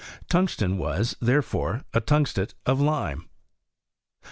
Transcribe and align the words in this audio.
Tungsten 0.29 0.79
was, 0.79 1.15
therefore, 1.21 1.83
a 1.93 2.01
tungstate 2.01 2.55
of 2.65 2.81
lime. 2.81 3.29